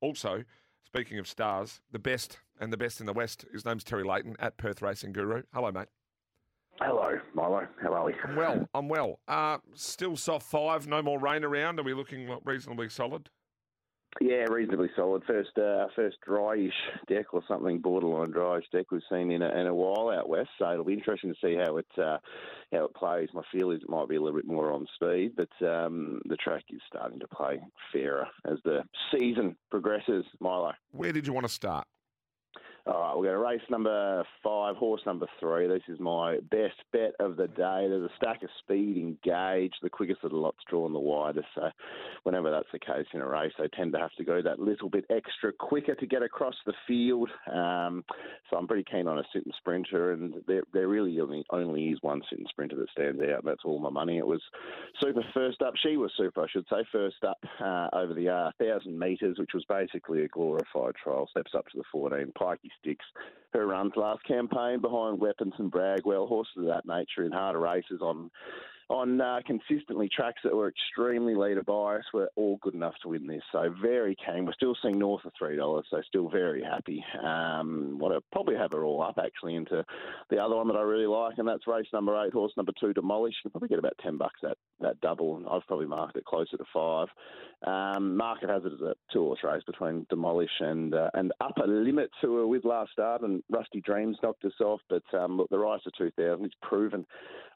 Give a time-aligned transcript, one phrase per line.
[0.00, 0.44] Also,
[0.84, 3.44] speaking of stars, the best and the best in the West.
[3.52, 5.42] His name's Terry Leighton at Perth Racing Guru.
[5.52, 5.88] Hello, mate.
[6.80, 7.66] Hello, Milo.
[7.82, 8.14] How are we?
[8.24, 8.68] I'm well.
[8.74, 9.20] I'm well.
[9.28, 10.86] Uh, still soft five.
[10.86, 11.78] No more rain around.
[11.78, 13.28] Are we looking reasonably solid?
[14.20, 15.22] Yeah, reasonably solid.
[15.24, 16.72] First, uh, first dryish
[17.06, 20.50] deck or something, borderline dryish deck we've seen in a, in a while out west.
[20.58, 22.18] So it'll be interesting to see how it uh,
[22.72, 23.28] how it plays.
[23.32, 26.36] My feel is it might be a little bit more on speed, but um, the
[26.36, 27.60] track is starting to play
[27.92, 28.82] fairer as the
[29.16, 30.24] season progresses.
[30.40, 31.86] Milo, where did you want to start?
[32.86, 35.66] All right, we're going to race number five, horse number three.
[35.66, 37.86] This is my best bet of the day.
[37.88, 41.46] There's a stack of speed engaged, the quickest of the lot's drawn the widest.
[41.54, 41.68] So,
[42.22, 44.88] whenever that's the case in a race, they tend to have to go that little
[44.88, 47.28] bit extra quicker to get across the field.
[47.52, 48.02] Um,
[48.48, 51.98] so, I'm pretty keen on a sitting sprinter, and there, there really only, only is
[52.00, 53.44] one sitting sprinter that stands out.
[53.44, 54.16] That's all my money.
[54.16, 54.40] It was
[55.02, 55.74] super first up.
[55.76, 59.50] She was super, I should say, first up uh, over the uh, 1,000 metres, which
[59.52, 61.28] was basically a glorified trial.
[61.30, 62.32] Steps up to the 14.
[62.70, 63.04] Pikey Sticks
[63.52, 68.00] her runs last campaign behind Weapons and Bragwell, horses of that nature in harder races
[68.00, 68.30] on
[68.90, 73.24] on uh, consistently tracks that were extremely leader biased were all good enough to win
[73.24, 73.42] this.
[73.52, 74.44] So very keen.
[74.44, 77.04] We're still seeing north of three dollars, so still very happy.
[77.22, 79.84] Um, want to probably have her all up actually into
[80.28, 82.92] the other one that I really like, and that's race number eight, horse number two,
[82.92, 83.34] Demolish.
[83.44, 86.56] You'll probably get about ten bucks that that double, and I've probably marked it closer
[86.56, 87.06] to five.
[87.64, 91.66] Um, market has it as a two horse race between Demolish and uh, and Upper
[91.66, 94.80] Limit, who were with last start, and Rusty Dreams knocked us off.
[94.88, 97.06] But um, look, the Rise to 2000, it's proven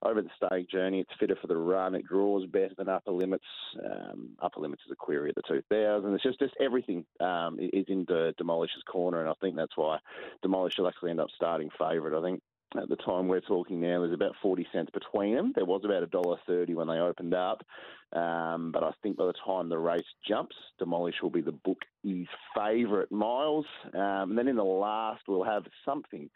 [0.05, 1.01] over the stake journey.
[1.01, 1.95] It's fitter for the run.
[1.95, 3.45] It draws better than Upper Limits.
[3.83, 6.13] Um, upper Limits is a query at the 2000.
[6.15, 9.99] It's just, just everything um, is in the Demolish's corner, and I think that's why
[10.43, 12.19] Demolish will actually end up starting favourite.
[12.19, 12.43] I think
[12.77, 15.53] at the time we're talking now, there's about 40 cents between them.
[15.55, 17.65] There was about a dollar thirty when they opened up,
[18.13, 22.29] um, but I think by the time the race jumps, Demolish will be the bookie's
[22.57, 23.67] favourite miles.
[23.93, 26.29] Um, and then in the last, we'll have something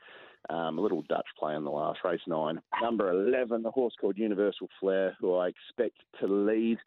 [0.50, 2.60] um, a little Dutch play in the last race nine.
[2.80, 6.78] Number 11, the horse called Universal Flair, who I expect to lead.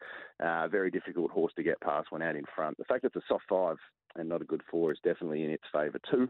[0.42, 2.76] Uh, very difficult horse to get past when out in front.
[2.78, 3.76] The fact that it's a soft five
[4.16, 6.28] and not a good four is definitely in its favour too.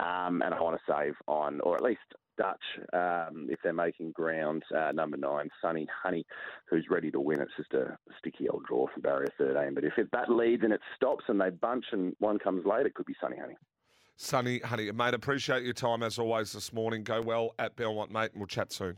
[0.00, 2.00] Um, and I want to save on, or at least
[2.36, 2.62] Dutch,
[2.92, 6.26] um, if they're making ground, uh, number nine, Sunny Honey,
[6.68, 7.40] who's ready to win.
[7.40, 9.74] It's just a sticky old draw from barrier 13.
[9.74, 12.86] But if it, that leads and it stops and they bunch and one comes late,
[12.86, 13.56] it could be Sunny Honey.
[14.16, 17.02] Sunny, honey, mate, appreciate your time as always this morning.
[17.02, 18.96] Go well at Belmont, mate, and we'll chat soon.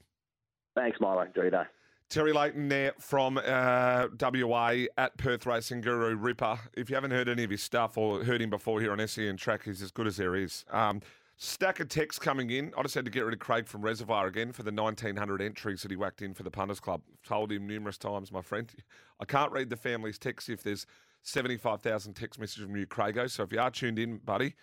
[0.75, 1.23] Thanks, Milo.
[1.23, 1.63] Enjoy your day.
[2.09, 6.59] Terry Leighton there from uh, WA at Perth Racing Guru Ripper.
[6.75, 9.37] If you haven't heard any of his stuff or heard him before here on SEN
[9.37, 10.65] Track, he's as good as there is.
[10.71, 11.03] Um,
[11.37, 12.73] stack of texts coming in.
[12.79, 15.83] I just had to get rid of Craig from Reservoir again for the 1900 entries
[15.83, 17.03] that he whacked in for the Punters Club.
[17.13, 18.71] I've told him numerous times, my friend,
[19.19, 20.87] I can't read the family's texts if there's
[21.23, 23.29] 75,000 text messages from you, Craigo.
[23.29, 24.55] So if you are tuned in, buddy,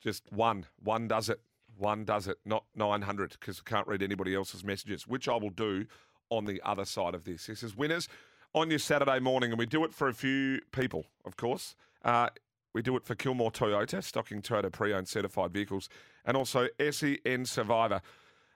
[0.00, 0.64] just one.
[0.80, 1.40] One does it.
[1.76, 5.50] One does it, not 900, because I can't read anybody else's messages, which I will
[5.50, 5.86] do
[6.30, 7.46] on the other side of this.
[7.46, 8.08] This is winners
[8.54, 11.74] on your Saturday morning, and we do it for a few people, of course.
[12.04, 12.28] Uh,
[12.74, 15.88] we do it for Kilmore Toyota, stocking Toyota pre-owned certified vehicles,
[16.24, 18.00] and also SEN Survivor.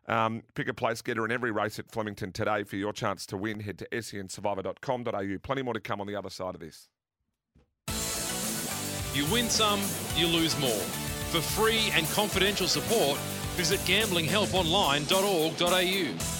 [0.09, 3.37] Um, pick a place getter in every race at Flemington today for your chance to
[3.37, 3.61] win.
[3.61, 5.39] Head to sensurvivor.com.au.
[5.43, 6.89] Plenty more to come on the other side of this.
[9.15, 9.81] You win some,
[10.17, 10.71] you lose more.
[11.31, 13.19] For free and confidential support,
[13.57, 16.32] visit gamblinghelponline.org.au.